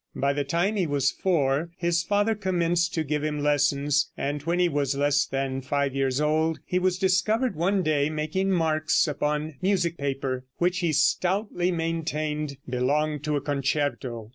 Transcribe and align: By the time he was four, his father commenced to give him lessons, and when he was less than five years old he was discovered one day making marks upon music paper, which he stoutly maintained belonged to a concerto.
By 0.15 0.33
the 0.33 0.43
time 0.43 0.77
he 0.77 0.87
was 0.87 1.11
four, 1.11 1.69
his 1.77 2.01
father 2.01 2.33
commenced 2.33 2.91
to 2.95 3.03
give 3.03 3.23
him 3.23 3.39
lessons, 3.39 4.09
and 4.17 4.41
when 4.41 4.57
he 4.57 4.67
was 4.67 4.95
less 4.95 5.27
than 5.27 5.61
five 5.61 5.93
years 5.93 6.19
old 6.19 6.57
he 6.65 6.79
was 6.79 6.97
discovered 6.97 7.55
one 7.55 7.83
day 7.83 8.09
making 8.09 8.49
marks 8.49 9.07
upon 9.07 9.57
music 9.61 9.99
paper, 9.99 10.47
which 10.57 10.79
he 10.79 10.91
stoutly 10.91 11.71
maintained 11.71 12.57
belonged 12.67 13.23
to 13.25 13.35
a 13.35 13.41
concerto. 13.41 14.29